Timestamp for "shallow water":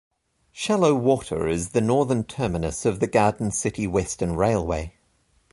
0.51-1.47